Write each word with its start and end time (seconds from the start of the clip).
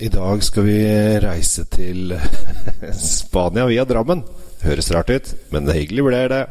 I 0.00 0.08
dag 0.08 0.42
skal 0.46 0.62
vi 0.62 0.76
reise 1.18 1.64
til 1.74 2.12
Spania 2.94 3.64
via 3.66 3.82
Drammen. 3.82 4.22
Høres 4.62 4.92
rart 4.94 5.10
ut, 5.10 5.32
men 5.50 5.66
hyggelig 5.74 6.04
blir 6.06 6.30
det. 6.30 6.44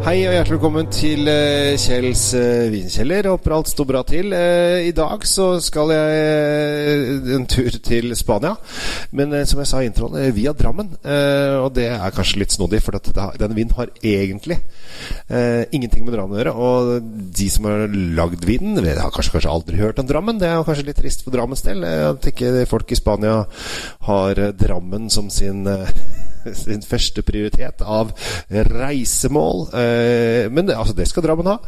Hei 0.00 0.22
og 0.24 0.32
hjertelig 0.32 0.56
velkommen 0.56 0.86
til 0.88 1.28
uh, 1.28 1.74
Kjells 1.76 2.22
uh, 2.32 2.70
vinkjeller. 2.72 3.26
Håper 3.28 3.52
alt 3.52 3.68
står 3.68 3.86
bra 3.90 4.00
til. 4.08 4.32
Uh, 4.32 4.80
I 4.88 4.94
dag 4.96 5.26
så 5.28 5.50
skal 5.60 5.92
jeg 5.92 7.18
en 7.36 7.44
tur 7.44 7.76
til 7.84 8.14
Spania. 8.16 8.54
Men 9.12 9.36
som 9.44 9.60
jeg 9.60 9.68
sa 9.68 9.82
i 9.84 9.90
introen, 9.90 10.16
via 10.32 10.54
Drammen. 10.56 10.94
og 11.04 11.68
det 11.76 11.90
er 11.90 12.16
kanskje 12.16 12.40
litt 12.40 12.56
snodig, 12.56 12.80
for 12.80 12.96
denne 12.96 13.56
vinen 13.58 13.76
har 13.76 13.92
egentlig 14.00 14.56
ingenting 15.28 16.06
med 16.06 16.14
Drammen 16.16 16.38
å 16.38 16.40
gjøre. 16.40 16.56
Og 16.56 17.12
de 17.36 17.50
som 17.52 17.68
har 17.68 17.84
lagd 18.22 18.48
vinen, 18.48 18.80
har 18.80 19.12
kanskje, 19.12 19.36
kanskje 19.36 19.52
aldri 19.52 19.82
hørt 19.82 20.00
om 20.00 20.08
Drammen. 20.08 20.40
Det 20.40 20.48
er 20.48 20.64
kanskje 20.64 20.88
litt 20.88 21.02
trist 21.02 21.26
for 21.26 21.36
Drammens 21.36 21.66
del 21.66 21.84
at 21.84 22.32
ikke 22.32 22.64
folk 22.70 22.88
i 22.88 23.00
Spania 23.02 23.42
har 24.08 24.44
Drammen 24.64 25.12
som 25.12 25.28
sin 25.28 25.66
sin 26.62 26.82
første 26.86 27.24
prioritet 27.26 27.82
av 27.82 28.12
reisemål. 28.50 29.66
Eh, 29.74 30.46
men 30.52 30.68
det, 30.68 30.76
altså, 30.76 30.96
det 30.96 31.08
skal 31.10 31.24
Drammen 31.26 31.50
ha. 31.50 31.58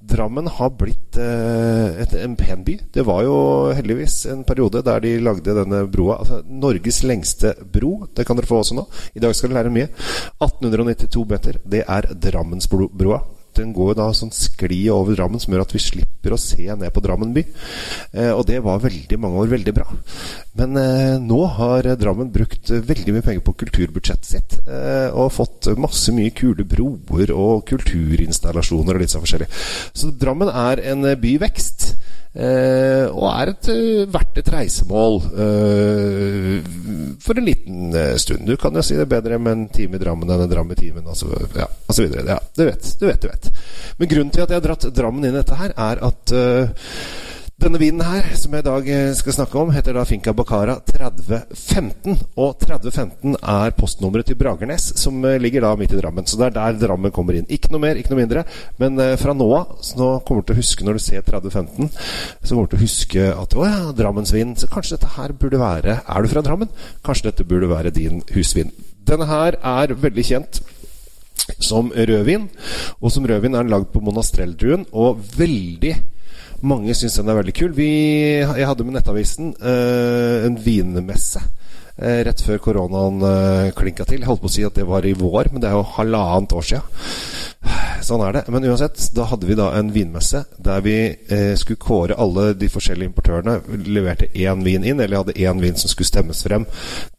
Drammen 0.00 0.50
har 0.58 0.72
blitt 0.78 1.18
eh, 1.20 2.02
et, 2.02 2.16
en 2.22 2.36
pen 2.38 2.64
by. 2.66 2.78
Det 2.94 3.06
var 3.06 3.22
jo 3.26 3.36
heldigvis 3.76 4.18
en 4.32 4.44
periode 4.48 4.84
der 4.86 5.04
de 5.04 5.16
lagde 5.22 5.56
denne 5.56 5.84
broa. 5.90 6.20
Altså, 6.22 6.42
Norges 6.46 7.02
lengste 7.06 7.54
bro. 7.72 7.98
Det 8.16 8.26
kan 8.26 8.38
dere 8.38 8.50
få 8.50 8.60
også 8.62 8.78
nå. 8.78 8.86
I 9.14 9.24
dag 9.24 9.34
skal 9.36 9.52
dere 9.52 9.62
lære 9.62 9.76
mye. 9.76 9.88
1892 10.42 11.26
meter. 11.32 11.62
Det 11.64 11.84
er 11.86 12.12
Drammensbroa 12.26 13.22
den 13.56 13.72
går 13.76 13.94
da 13.96 14.10
sånn 14.14 14.32
skli 14.34 14.86
over 14.92 15.16
Drammen 15.16 15.40
som 15.40 15.54
gjør 15.54 15.64
at 15.64 15.74
vi 15.74 15.80
slipper 15.80 16.15
å 16.34 16.40
se 16.40 16.66
ned 16.66 16.92
på 16.92 17.02
Drammen 17.04 17.34
by. 17.36 17.44
Eh, 18.12 18.32
og 18.32 18.46
det 18.48 18.62
var 18.64 18.82
veldig 18.82 19.18
mange 19.22 19.42
år 19.42 19.52
veldig 19.52 19.74
bra. 19.76 19.86
Men 20.58 20.80
eh, 20.80 21.14
nå 21.22 21.40
har 21.58 21.90
Drammen 22.00 22.32
brukt 22.34 22.70
veldig 22.70 23.14
mye 23.16 23.26
penger 23.26 23.44
på 23.46 23.56
kulturbudsjettet 23.64 24.30
sitt. 24.32 24.58
Eh, 24.66 25.08
og 25.12 25.34
fått 25.36 25.70
masse 25.80 26.14
mye 26.16 26.34
kule 26.36 26.66
broer 26.66 27.32
og 27.34 27.66
kulturinstallasjoner 27.70 28.96
og 28.96 29.04
litt 29.04 29.14
sånn 29.14 29.26
forskjellig. 29.26 29.50
Så 29.96 30.12
Drammen 30.16 30.50
er 30.52 30.82
en 30.92 31.06
byvekst. 31.20 31.92
Uh, 32.36 33.08
og 33.16 33.30
er 33.30 33.50
et, 33.54 33.68
uh, 33.72 34.02
verdt 34.12 34.40
et 34.42 34.48
reisemål 34.52 35.14
eh, 35.40 36.66
for 37.24 37.38
en 37.40 37.46
liten 37.46 37.94
stund. 38.20 38.44
Du 38.44 38.58
kan 38.60 38.76
jo 38.76 38.82
si 38.84 38.98
det 38.98 39.06
bedre 39.08 39.38
med 39.40 39.54
en 39.54 39.62
time 39.72 39.96
i 39.96 40.02
Drammen 40.02 40.28
enn 40.28 40.44
en 40.44 40.50
dram 40.50 40.68
i 40.74 40.76
timen, 40.76 41.06
og 41.08 41.56
ja, 41.56 41.64
og 41.64 41.96
så 41.96 42.04
videre. 42.04 42.36
Ja, 42.36 42.38
du 42.52 42.66
vet, 42.68 42.90
du 43.00 43.06
vet, 43.08 43.22
du 43.22 43.30
vet. 43.30 43.48
Men 43.96 44.10
grunnen 44.10 44.34
til 44.34 44.44
at 44.44 44.52
jeg 44.52 44.60
har 44.60 44.66
dratt 44.68 44.88
Drammen 44.98 45.24
inn 45.24 45.32
i 45.32 45.40
dette 45.40 45.56
her, 45.56 45.72
er 45.72 46.02
at 46.10 46.34
denne 47.56 47.78
vinen 47.80 48.02
her, 48.04 48.26
som 48.36 48.52
jeg 48.52 48.62
i 48.62 48.66
dag 48.66 48.88
eh, 48.92 49.10
skal 49.16 49.34
snakke 49.38 49.56
om, 49.58 49.70
heter 49.72 49.96
da 49.96 50.02
Finca 50.06 50.34
Bacara 50.36 50.74
3015. 50.86 52.18
Og 52.36 52.58
3015 52.60 53.38
er 53.40 53.72
postnummeret 53.78 54.28
til 54.28 54.36
Bragernes, 54.38 54.90
som 55.00 55.24
eh, 55.24 55.38
ligger 55.40 55.64
da 55.64 55.72
midt 55.80 55.94
i 55.96 56.00
Drammen. 56.00 56.26
Så 56.28 56.36
det 56.38 56.50
er 56.50 56.56
der 56.58 56.76
Drammen 56.82 57.14
kommer 57.14 57.38
inn. 57.38 57.48
Ikke 57.48 57.72
noe 57.72 57.80
mer, 57.82 57.96
ikke 57.96 58.12
noe 58.12 58.20
mindre. 58.20 58.44
Men 58.82 59.00
uh, 59.00 59.14
fra 59.20 59.32
nå 59.32 59.46
av, 59.56 59.72
så 59.80 59.96
nå 59.96 60.08
kommer 60.26 60.44
du 60.44 60.50
til 60.50 60.58
å 60.58 60.60
huske 60.60 60.86
når 60.86 60.98
du 60.98 61.04
ser 61.06 61.24
3015, 61.24 61.88
så 61.96 62.50
kommer 62.50 62.68
du 62.68 62.74
til 62.74 62.78
å 62.78 62.84
huske 62.84 63.28
at 63.32 63.56
å 63.56 63.64
ja, 63.64 63.78
Drammensvin. 63.96 64.52
Så 64.60 64.68
kanskje 64.72 64.98
dette 64.98 65.14
her 65.16 65.32
burde 65.36 65.60
være 65.62 66.00
Er 66.02 66.22
du 66.22 66.32
fra 66.32 66.44
Drammen? 66.44 66.72
Kanskje 67.06 67.30
dette 67.30 67.46
burde 67.48 67.70
være 67.72 67.94
din 67.94 68.20
husvin. 68.34 68.74
Denne 69.06 69.28
her 69.30 69.56
er 69.62 69.96
veldig 69.96 70.26
kjent 70.28 70.60
som 71.62 71.88
rødvin. 71.88 72.50
Og 73.00 73.12
som 73.14 73.24
rødvin 73.24 73.56
er 73.56 73.64
den 73.64 73.72
lagd 73.72 73.88
på 73.94 74.04
monastrelldruen, 74.04 74.86
og 74.92 75.24
veldig 75.38 75.94
mange 76.62 76.94
syns 76.96 77.18
den 77.20 77.30
er 77.30 77.38
veldig 77.40 77.54
kul. 77.56 77.72
Vi, 77.76 77.90
jeg 78.40 78.68
hadde 78.68 78.86
med 78.86 78.96
Nettavisen 78.96 79.52
uh, 79.60 80.46
en 80.46 80.58
vinmesse 80.62 81.42
uh, 81.42 82.20
rett 82.26 82.44
før 82.46 82.62
koronaen 82.62 83.20
uh, 83.24 83.72
klinka 83.76 84.06
til. 84.08 84.22
Jeg 84.22 84.30
holdt 84.30 84.44
på 84.44 84.52
å 84.52 84.56
si 84.56 84.66
at 84.66 84.78
det 84.78 84.86
var 84.88 85.06
i 85.06 85.16
vår, 85.16 85.52
men 85.52 85.64
det 85.64 85.70
er 85.70 85.78
jo 85.78 85.86
halvannet 85.96 86.56
år 86.56 86.70
siden. 86.70 87.04
Sånn 88.06 88.22
er 88.22 88.36
det. 88.36 88.42
Men 88.52 88.66
uansett, 88.68 89.00
da 89.16 89.26
hadde 89.30 89.48
vi 89.48 89.56
da 89.58 89.70
en 89.74 89.88
vinmesse 89.94 90.44
der 90.62 90.82
vi 90.84 90.96
eh, 91.10 91.54
skulle 91.58 91.80
kåre 91.82 92.18
alle 92.22 92.52
de 92.58 92.68
forskjellige 92.70 93.10
importørene. 93.10 93.56
Leverte 93.88 94.28
én 94.30 94.62
vin 94.66 94.86
inn, 94.86 95.00
eller 95.00 95.24
hadde 95.24 95.38
én 95.40 95.62
vin 95.62 95.78
som 95.78 95.90
skulle 95.90 96.10
stemmes 96.10 96.42
frem 96.46 96.66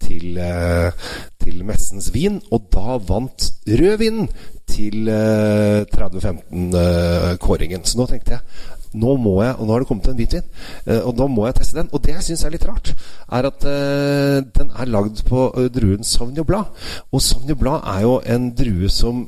til, 0.03 0.37
eh, 0.39 1.09
til 1.43 1.65
messens 1.67 2.11
vin. 2.15 2.39
Og 2.55 2.69
da 2.73 2.99
vant 3.09 3.49
rødvinen 3.67 4.29
til 4.67 5.11
eh, 5.11 5.83
3015-kåringen. 5.91 7.83
Så 7.83 7.99
nå 7.99 8.07
tenkte 8.07 8.37
jeg 8.37 8.76
nå 8.93 9.15
må 9.21 9.41
jeg, 9.43 9.55
og 9.57 9.65
nå 9.65 9.73
har 9.73 9.83
det 9.83 9.89
kommet 9.89 10.07
en 10.11 10.19
hvitvin, 10.19 10.45
uh, 10.87 11.01
og 11.01 11.15
nå 11.17 11.27
må 11.31 11.47
jeg 11.47 11.59
teste 11.59 11.79
den. 11.79 11.89
Og 11.91 12.03
det 12.05 12.15
jeg 12.15 12.27
syns 12.29 12.45
er 12.47 12.55
litt 12.55 12.67
rart, 12.69 12.93
er 13.31 13.49
at 13.51 13.67
uh, 13.67 14.37
den 14.59 14.71
er 14.71 14.93
lagd 14.93 15.23
på 15.27 15.49
druen 15.73 16.07
Sauvignon 16.07 16.47
Blad. 16.47 16.71
Og 17.11 17.21
Sauvignon 17.21 17.59
Blad 17.59 17.89
er 17.95 18.05
jo 18.07 18.19
en 18.25 18.51
drue 18.55 18.91
som 18.93 19.25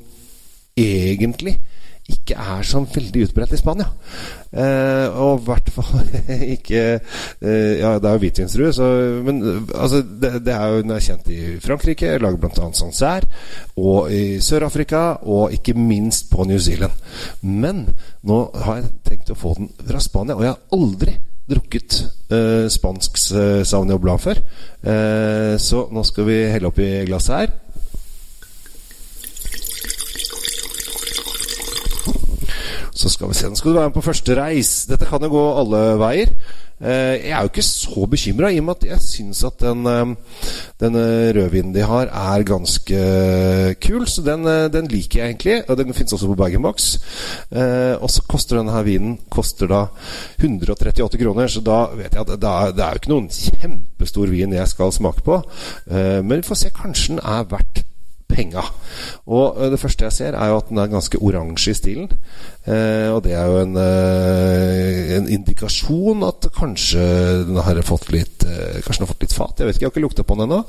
egentlig 0.79 1.57
ikke 2.09 2.37
er 2.39 2.65
så 2.67 2.81
veldig 2.83 3.27
utbredt 3.27 3.53
i 3.55 3.59
Spania. 3.59 3.87
Eh, 4.49 5.17
og 5.21 5.41
i 5.41 5.45
hvert 5.45 5.69
fall 5.75 6.07
ikke 6.55 6.81
eh, 6.97 7.73
Ja, 7.77 7.91
det 8.01 8.09
er 8.09 8.15
jo 8.15 8.21
hvitvinsdrue, 8.23 8.89
men 9.27 9.41
altså, 9.75 10.01
det, 10.01 10.31
det, 10.45 10.55
er 10.55 10.73
jo 10.73 10.83
den 10.83 10.95
er 10.95 11.05
kjent 11.05 11.29
i 11.33 11.39
Frankrike, 11.63 12.17
lager 12.21 12.41
bl.a. 12.41 12.69
Sancerre, 12.73 13.29
og 13.77 14.11
i 14.13 14.39
Sør-Afrika, 14.43 15.19
og 15.21 15.53
ikke 15.53 15.77
minst 15.77 16.31
på 16.33 16.47
New 16.49 16.59
Zealand. 16.59 16.97
Men 17.41 17.85
nå 18.25 18.43
har 18.65 18.81
jeg 18.81 18.93
tenkt 19.07 19.33
å 19.33 19.39
få 19.39 19.55
den 19.59 19.73
fra 19.85 20.01
Spania, 20.03 20.37
og 20.37 20.45
jeg 20.47 20.55
har 20.55 20.79
aldri 20.79 21.19
drukket 21.49 21.95
eh, 22.29 22.67
spansk 22.69 23.17
eh, 23.33 23.61
Sauvignon 23.65 24.01
Blanc 24.01 24.21
før. 24.21 24.41
Eh, 24.81 25.55
så 25.61 25.87
nå 25.93 26.03
skal 26.07 26.27
vi 26.29 26.37
helle 26.53 26.69
oppi 26.69 26.89
glasset 27.09 27.35
her. 27.35 27.55
Så 32.99 33.07
skal 33.13 33.29
vi 33.31 33.37
se. 33.37 33.47
Nå 33.47 33.55
skal 33.55 33.71
du 33.71 33.77
være 33.77 33.91
med 33.93 33.95
på 33.95 34.03
første 34.03 34.35
reis. 34.35 34.73
Dette 34.89 35.07
kan 35.07 35.23
jo 35.23 35.31
gå 35.31 35.43
alle 35.61 35.83
veier. 36.01 36.33
Eh, 36.79 37.27
jeg 37.27 37.31
er 37.35 37.43
jo 37.43 37.49
ikke 37.51 37.63
så 37.63 38.05
bekymra, 38.07 38.49
i 38.51 38.59
og 38.61 38.65
med 38.69 38.75
at 38.77 38.85
jeg 38.87 39.01
syns 39.03 39.43
at 39.43 39.59
den, 39.59 39.87
eh, 39.87 40.13
den 40.79 40.95
rødvinen 41.35 41.73
de 41.75 41.81
har, 41.83 42.07
er 42.07 42.43
ganske 42.43 42.99
kul. 43.87 44.07
Så 44.07 44.21
den, 44.21 44.47
eh, 44.47 44.71
den 44.71 44.87
liker 44.87 45.19
jeg 45.19 45.29
egentlig. 45.29 45.69
Og 45.69 45.77
den 45.77 45.93
fins 45.93 46.13
også 46.13 46.27
på 46.27 46.35
bag-in-box. 46.35 46.99
Og 48.01 48.09
så 48.09 48.21
koster 48.27 48.57
denne 48.57 48.71
her 48.71 48.83
vinen 48.83 49.19
koster 49.29 49.67
da 49.67 49.85
138 50.39 51.17
kroner. 51.17 51.47
Så 51.47 51.61
da 51.61 51.85
vet 51.95 52.13
jeg 52.13 52.21
at 52.21 52.27
det 52.27 52.49
er, 52.49 52.71
det 52.71 52.83
er 52.83 52.89
jo 52.89 52.99
ikke 52.99 53.15
noen 53.15 53.29
kjempestor 53.29 54.27
vin 54.27 54.53
jeg 54.53 54.67
skal 54.67 54.91
smake 54.91 55.21
på. 55.21 55.43
Men 55.89 56.35
vi 56.37 56.41
får 56.41 56.55
se. 56.55 56.69
Kanskje 56.69 57.15
den 57.15 57.19
er 57.23 57.43
verdt 57.43 57.88
penga. 58.29 58.63
Og 59.29 59.57
uh, 59.57 59.65
det 59.71 59.79
første 59.81 60.07
jeg 60.07 60.15
ser, 60.15 60.37
er 60.37 60.51
jo 60.51 60.59
at 60.61 60.69
den 60.69 60.79
er 60.81 60.91
ganske 60.91 61.19
oransje 61.21 61.73
i 61.73 61.77
stilen. 61.77 62.11
Eh, 62.69 63.09
og 63.09 63.23
det 63.25 63.33
er 63.33 63.47
jo 63.49 63.61
en, 63.63 63.77
eh, 63.81 65.15
en, 65.15 65.29
indikasjon 65.31 66.21
at 66.27 66.49
kanskje 66.53 67.01
den 67.47 67.57
har 67.65 67.79
fått 67.87 68.11
litt 68.13 68.43
Kanskje 68.43 68.99
den 68.99 69.05
har 69.07 69.13
fått 69.13 69.23
litt 69.23 69.33
fat. 69.33 69.55
Jeg 69.57 69.67
vet 69.67 69.77
ikke, 69.77 69.85
jeg 69.85 69.89
har 69.89 69.95
ikke 69.95 70.03
lukta 70.03 70.25
på 70.27 70.35
den 70.37 70.45
ennå. 70.45 70.59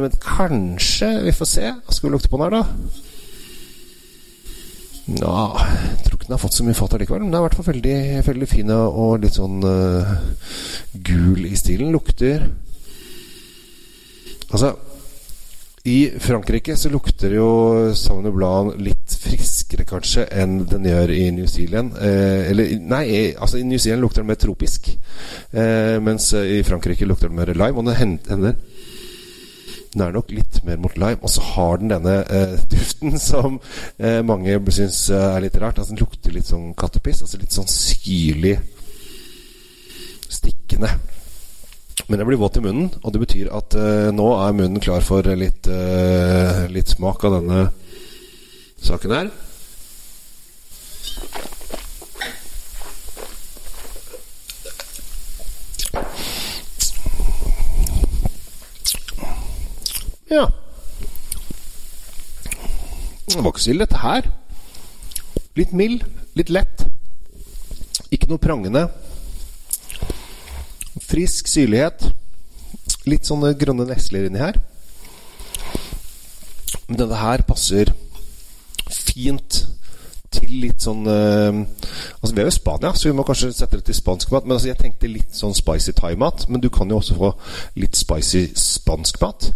men 0.00 0.16
kanskje 0.24 1.10
Vi 1.28 1.34
får 1.38 1.48
se. 1.50 1.72
Skal 1.88 2.08
vi 2.08 2.12
lukte 2.14 2.30
på 2.32 2.40
den 2.40 2.44
her, 2.44 2.56
da? 2.56 2.64
Ja, 5.20 5.44
jeg 5.92 6.02
tror 6.06 6.16
ikke 6.16 6.26
den 6.26 6.36
har 6.36 6.42
fått 6.42 6.56
så 6.58 6.66
mye 6.66 6.78
fat 6.80 6.96
allikevel. 6.96 7.22
Men 7.22 7.30
den 7.30 7.38
er 7.38 7.44
i 7.44 7.46
hvert 7.46 7.58
fall 7.60 7.70
veldig, 7.70 7.98
veldig 8.26 8.48
fin 8.48 8.74
og 8.74 9.22
litt 9.22 9.38
sånn 9.38 9.60
gul 10.94 11.46
i 11.46 11.54
stilen. 11.60 11.94
Lukter 11.94 12.48
Altså 14.54 14.74
i 15.86 16.10
Frankrike 16.20 16.76
så 16.76 16.88
lukter 16.88 17.34
jo 17.36 17.46
Sauvignon 17.92 18.32
Blanc 18.32 18.76
litt 18.80 19.16
friskere 19.20 19.84
kanskje 19.84 20.22
enn 20.32 20.62
den 20.70 20.86
gjør 20.88 21.10
i 21.12 21.26
New 21.36 21.44
Zealand. 21.50 21.98
Eh, 22.00 22.48
eller 22.48 22.70
nei, 22.80 23.04
altså 23.36 23.60
i 23.60 23.66
New 23.68 23.76
Zealand 23.76 24.00
lukter 24.00 24.22
den 24.22 24.30
mer 24.30 24.40
tropisk. 24.40 24.88
Eh, 25.52 25.98
mens 26.00 26.30
i 26.40 26.62
Frankrike 26.64 27.04
lukter 27.04 27.28
den 27.28 27.36
mer 27.36 27.52
lime. 27.52 27.76
Og 27.76 27.84
den 27.84 28.00
hender 28.00 28.56
den 29.94 30.02
er 30.02 30.14
nok 30.16 30.32
litt 30.32 30.62
mer 30.64 30.80
mot 30.80 30.96
lime. 30.96 31.20
Og 31.20 31.30
så 31.30 31.44
har 31.52 31.76
den 31.82 31.92
denne 31.92 32.16
eh, 32.32 32.56
duften 32.72 33.20
som 33.20 33.60
eh, 33.98 34.22
mange 34.24 34.56
syns 34.72 35.10
er 35.12 35.36
litt 35.44 35.60
rart. 35.60 35.78
Altså 35.78 35.92
Den 35.92 36.00
lukter 36.06 36.32
litt 36.32 36.48
sånn 36.48 36.72
kattepiss. 36.80 37.20
Altså 37.26 37.42
litt 37.44 37.52
sånn 37.52 37.68
syrlig 37.68 38.56
stikkende. 40.32 40.96
Men 42.08 42.20
jeg 42.20 42.26
blir 42.28 42.40
våt 42.40 42.58
i 42.58 42.62
munnen, 42.64 42.90
og 43.00 43.14
det 43.14 43.20
betyr 43.22 43.48
at 43.54 43.74
uh, 43.78 44.10
nå 44.12 44.26
er 44.36 44.56
munnen 44.56 44.82
klar 44.82 45.04
for 45.04 45.24
litt, 45.38 45.68
uh, 45.70 46.66
litt 46.68 46.90
smak 46.92 47.24
av 47.24 47.38
denne 47.38 47.60
saken 48.84 49.14
her. 49.14 49.30
Ja. 60.34 60.44
Det 63.30 63.38
var 63.38 63.48
ikke 63.48 63.64
så 63.64 63.72
ille, 63.72 63.86
dette 63.86 64.02
her. 64.02 64.28
Litt 65.56 65.72
mild, 65.72 66.04
litt 66.34 66.52
lett. 66.52 66.84
Ikke 68.12 68.28
noe 68.28 68.42
prangende. 68.42 68.88
Frisk 71.14 71.46
syrlighet. 71.46 72.08
Litt 73.06 73.28
sånne 73.28 73.52
grønne 73.54 73.84
nesler 73.86 74.24
inni 74.26 74.40
her. 74.42 74.56
Men 76.88 76.98
denne 76.98 77.20
her 77.20 77.44
passer 77.46 77.92
fint 78.90 79.60
til 80.34 80.56
litt 80.64 80.82
sånn 80.82 81.06
uh, 81.06 81.60
Altså 82.18 82.32
Vi 82.34 82.42
er 82.42 82.48
jo 82.48 82.50
i 82.50 82.56
Spania, 82.56 82.90
så 82.98 83.06
vi 83.06 83.14
må 83.14 83.22
kanskje 83.28 83.52
sette 83.54 83.78
det 83.78 83.86
til 83.86 83.98
spansk 84.00 84.34
mat. 84.34 84.48
Men 84.48 84.56
altså 84.56 84.72
jeg 84.72 84.80
tenkte 84.80 85.12
litt 85.12 85.38
sånn 85.38 85.54
spicy 85.54 85.94
thaimat. 85.94 86.48
Men 86.50 86.64
du 86.64 86.66
kan 86.74 86.90
jo 86.90 86.98
også 86.98 87.20
få 87.20 87.30
litt 87.78 87.94
spicy 87.94 88.48
spansk 88.58 89.22
mat. 89.22 89.52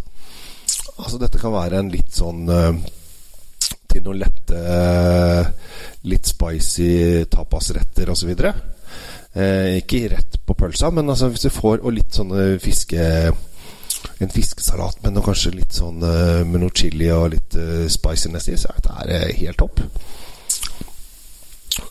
Altså 0.95 1.19
Dette 1.19 1.43
kan 1.43 1.59
være 1.59 1.83
en 1.83 1.91
litt 1.91 2.15
sånn 2.15 2.47
uh, 2.47 2.71
Til 3.91 4.07
noen 4.07 4.23
lette 4.23 4.63
uh, 4.63 5.75
Litt 6.07 6.31
spicy 6.31 7.27
tapasretter 7.35 8.15
osv. 8.15 8.37
Uh, 9.37 9.77
ikke 9.79 10.09
rett 10.15 10.39
på 10.49 10.57
pølsa, 10.57 10.91
men 10.95 11.09
altså 11.13 11.29
hvis 11.29 11.45
du 11.45 11.51
får 11.53 11.83
Og 11.85 11.93
litt 11.95 12.17
sånne 12.17 12.55
fiske 12.63 13.03
en 14.19 14.31
fiskesalat 14.31 15.03
med 15.03 15.15
noe, 15.15 15.25
kanskje 15.27 15.55
litt 15.55 15.75
sånn 15.75 16.03
uh, 16.03 16.45
med 16.47 16.63
noe 16.63 16.75
chili 16.75 17.11
og 17.15 17.33
litt 17.35 17.57
uh, 17.59 17.87
spiciness 17.91 18.49
i, 18.51 18.57
så 18.59 18.73
dette 18.77 18.95
er 19.05 19.13
uh, 19.15 19.35
helt 19.41 19.59
topp. 19.59 19.83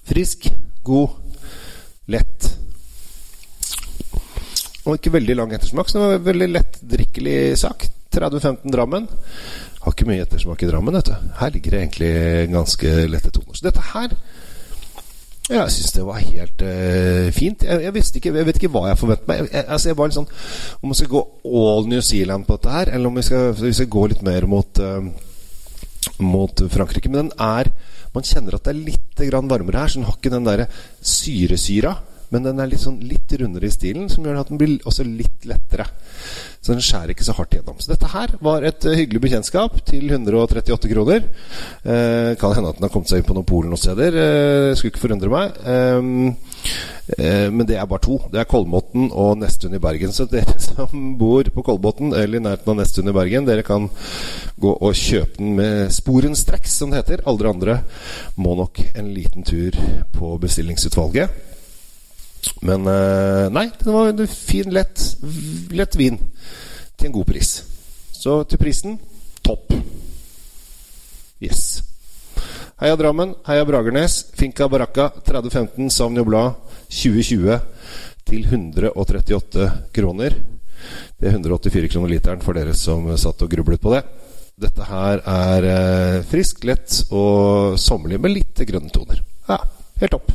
Frisk, 0.07 0.49
god, 0.87 1.15
lett. 2.11 2.49
Og 4.87 4.95
ikke 4.95 5.13
veldig 5.17 5.35
lang 5.35 5.53
ettersmak, 5.55 5.91
så 5.91 5.99
det 5.99 6.05
var 6.05 6.27
veldig 6.29 6.49
lettdrikkelig 6.53 7.39
sak. 7.59 7.87
30-15 8.17 8.71
Drammen. 8.73 9.07
Har 9.83 9.93
ikke 9.93 10.07
mye 10.07 10.23
ettersmak 10.23 10.63
i 10.63 10.69
Drammen, 10.69 10.95
vet 10.95 11.11
du. 11.11 11.31
Her 11.41 11.51
ligger 11.53 11.75
det 11.75 11.81
egentlig 11.83 12.13
ganske 12.53 12.93
lette 13.11 13.31
toner. 13.35 13.55
Så 13.55 13.67
dette 13.67 13.83
her 13.91 14.15
ja, 15.47 15.61
jeg 15.61 15.73
syns 15.77 15.93
det 15.95 16.03
var 16.03 16.19
helt 16.19 16.63
uh, 16.67 17.27
fint. 17.35 17.63
Jeg, 17.63 17.83
jeg, 17.85 18.03
ikke, 18.19 18.33
jeg 18.35 18.47
vet 18.49 18.57
ikke 18.59 18.71
hva 18.73 18.89
jeg 18.89 18.99
forventet 18.99 19.29
meg. 19.29 19.45
Jeg, 19.47 19.63
altså, 19.63 19.89
jeg 19.89 19.97
var 19.99 20.09
litt 20.09 20.17
sånn 20.17 20.27
Om 20.81 20.91
vi 20.91 20.97
skal 20.99 21.11
gå 21.13 21.21
all 21.61 21.87
New 21.87 22.03
Zealand 22.03 22.47
på 22.47 22.57
dette 22.57 22.73
her, 22.73 22.91
eller 22.91 23.07
om 23.07 23.15
vi 23.19 23.23
skal, 23.23 23.53
vi 23.55 23.71
skal 23.77 23.89
gå 23.95 24.03
litt 24.11 24.25
mer 24.27 24.47
mot, 24.51 24.81
uh, 24.83 26.17
mot 26.19 26.65
Frankrike. 26.73 27.11
Men 27.13 27.29
den 27.29 27.31
er 27.39 27.71
Man 28.11 28.27
kjenner 28.27 28.57
at 28.57 28.67
det 28.67 28.73
er 28.73 28.83
litt 28.89 29.23
varmere 29.47 29.83
her, 29.83 29.91
så 29.91 29.99
den 29.99 30.07
har 30.09 30.17
ikke 30.17 30.33
den 30.33 30.47
der 30.47 30.65
syresyra. 31.05 31.95
Men 32.33 32.43
den 32.43 32.59
er 32.59 32.67
litt, 32.67 32.83
sånn, 32.83 32.99
litt 33.07 33.31
rundere 33.39 33.69
i 33.69 33.73
stilen, 33.73 34.09
som 34.11 34.25
gjør 34.25 34.41
at 34.41 34.51
den 34.51 34.59
blir 34.59 34.77
også 34.87 35.05
litt 35.07 35.47
lettere. 35.47 35.85
Så 36.59 36.73
den 36.73 36.83
skjærer 36.83 37.13
ikke 37.13 37.23
så 37.23 37.35
hardt 37.37 37.55
gjennom. 37.55 37.77
Så 37.79 37.93
dette 37.93 38.09
her 38.11 38.33
var 38.43 38.65
et 38.67 38.83
uh, 38.83 38.95
hyggelig 38.97 39.21
bekjentskap 39.23 39.77
til 39.87 40.09
138 40.11 40.91
kroner. 40.91 41.23
Eh, 41.87 42.33
kan 42.41 42.55
hende 42.57 42.73
at 42.73 42.79
den 42.79 42.87
har 42.87 42.91
kommet 42.91 43.11
seg 43.11 43.21
inn 43.21 43.27
på 43.29 43.37
noen 43.37 43.47
Polen 43.47 43.71
noen 43.71 43.79
steder. 43.79 44.17
Eh, 44.19 44.73
skulle 44.75 44.91
ikke 44.91 45.05
forundre 45.05 45.31
meg. 45.31 45.55
Eh, 45.63 47.47
men 47.53 47.63
det 47.69 47.77
er 47.79 47.87
bare 47.87 48.03
to. 48.03 48.19
Det 48.33 48.41
er 48.41 48.49
Kolbotn 48.49 49.07
og 49.07 49.37
Nesttun 49.39 49.77
i 49.77 49.81
Bergen. 49.83 50.11
Så 50.11 50.27
dere 50.27 50.57
som 50.67 51.15
bor 51.19 51.47
på 51.53 51.63
Kolbotn 51.63 52.11
eller 52.11 52.41
i 52.41 52.43
nærheten 52.43 52.73
av 52.73 52.81
Nesttun 52.81 53.11
i 53.13 53.15
Bergen, 53.15 53.47
dere 53.47 53.63
kan 53.67 53.87
gå 54.59 54.73
og 54.75 54.97
kjøpe 54.97 55.39
den 55.39 55.55
med 55.61 55.93
sporenstreks, 55.95 56.79
som 56.81 56.91
det 56.91 57.05
heter. 57.05 57.23
Alle 57.29 57.53
andre 57.53 57.81
må 58.35 58.57
nok 58.59 58.83
en 58.91 59.13
liten 59.15 59.47
tur 59.47 59.77
på 60.17 60.35
bestillingsutvalget. 60.43 61.55
Men 62.61 62.87
uh, 62.87 63.47
nei, 63.53 63.67
det 63.79 63.93
var 63.93 64.11
en 64.11 64.27
fin, 64.27 64.69
lett, 64.73 65.03
lett 65.73 65.97
vin 65.99 66.19
til 66.97 67.09
en 67.09 67.17
god 67.19 67.29
pris. 67.29 67.51
Så 68.17 68.41
til 68.49 68.61
prisen 68.61 68.97
topp. 69.45 69.73
Yes. 71.43 71.83
Heia 72.81 72.97
Drammen, 72.97 73.33
heia 73.47 73.65
Bragernes. 73.65 74.19
Finca 74.37 74.67
Baracca 74.69 75.09
3015 75.25 75.89
Savnio 75.93 76.25
Blad 76.25 76.57
2020 76.89 77.59
til 78.27 78.45
138 78.45 79.71
kroner. 79.93 80.35
Det 81.17 81.29
er 81.29 81.37
184 81.37 81.89
kroner 81.93 82.11
literen 82.11 82.43
for 82.45 82.57
dere 82.57 82.75
som 82.77 83.09
satt 83.17 83.41
og 83.45 83.51
grublet 83.51 83.81
på 83.81 83.95
det. 83.95 84.03
Dette 84.57 84.85
her 84.89 85.21
er 85.21 85.65
frisk, 86.25 86.31
friskt, 86.31 86.63
lett 86.65 87.13
og 87.13 87.77
sommerlig 87.81 88.17
med 88.21 88.33
litt 88.33 88.61
grønne 88.65 88.89
toner. 88.93 89.21
Ja, 89.49 89.59
helt 90.01 90.15
topp. 90.15 90.31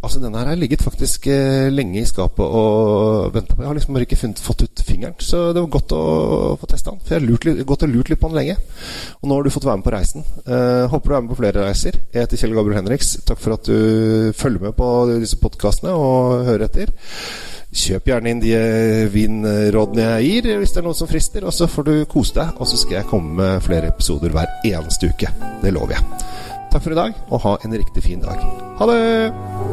Altså 0.00 0.16
Denne 0.22 0.40
her 0.40 0.48
har 0.48 0.56
ligget 0.56 0.80
faktisk 0.80 1.26
eh, 1.28 1.68
lenge 1.68 1.98
i 2.00 2.06
skapet 2.08 2.40
og 2.40 3.34
venta 3.34 3.52
på. 3.52 3.60
Jeg 3.60 3.68
har 3.68 3.76
liksom 3.76 3.96
bare 3.96 4.06
ikke 4.06 4.16
funnet, 4.16 4.40
fått 4.40 4.62
ut 4.64 4.82
fingeren. 4.86 5.16
Så 5.20 5.50
det 5.52 5.60
var 5.60 5.74
godt 5.74 5.92
å 5.92 6.04
få 6.60 6.68
testa 6.70 6.94
den. 6.94 7.02
For 7.04 7.14
jeg 7.14 7.20
har 7.20 7.26
lurt 7.28 7.66
gått 7.68 7.84
og 7.84 7.92
lurt 7.92 8.08
litt 8.08 8.20
på 8.22 8.30
den 8.30 8.38
lenge. 8.40 8.56
Og 9.20 9.28
nå 9.28 9.36
har 9.36 9.44
du 9.44 9.52
fått 9.52 9.66
være 9.68 9.82
med 9.82 9.86
på 9.86 9.92
reisen. 9.92 10.24
Eh, 10.46 10.86
håper 10.88 11.12
du 11.12 11.16
er 11.16 11.24
med 11.26 11.32
på 11.34 11.38
flere 11.42 11.66
reiser. 11.66 12.00
Jeg 12.14 12.24
heter 12.24 12.40
Kjell 12.40 12.56
Gabriel 12.56 12.80
Henriks. 12.80 13.10
Takk 13.28 13.42
for 13.44 13.58
at 13.58 13.68
du 13.68 14.32
følger 14.40 14.70
med 14.70 14.76
på 14.78 14.90
disse 15.12 15.40
podkastene 15.42 15.92
og 15.92 16.46
hører 16.48 16.64
etter. 16.70 16.94
Kjøp 17.70 18.08
gjerne 18.08 18.32
inn 18.32 18.40
de 18.42 18.54
vinrådene 19.12 20.06
jeg 20.16 20.30
gir, 20.30 20.48
hvis 20.62 20.72
det 20.74 20.80
er 20.80 20.88
noen 20.88 20.96
som 20.98 21.10
frister. 21.12 21.44
Og 21.44 21.52
så 21.54 21.68
får 21.70 21.90
du 21.90 21.92
kose 22.10 22.38
deg. 22.40 22.56
Og 22.56 22.72
så 22.72 22.80
skal 22.80 23.02
jeg 23.02 23.10
komme 23.12 23.36
med 23.42 23.66
flere 23.68 23.92
episoder 23.92 24.32
hver 24.32 24.48
eneste 24.64 25.12
uke. 25.12 25.28
Det 25.60 25.74
lover 25.76 25.98
jeg. 25.98 26.24
Takk 26.70 26.86
for 26.86 26.94
i 26.94 26.98
dag, 27.02 27.20
og 27.28 27.44
ha 27.44 27.58
en 27.66 27.76
riktig 27.76 28.06
fin 28.06 28.24
dag. 28.24 28.48
Ha 28.80 28.88
det! 28.88 29.69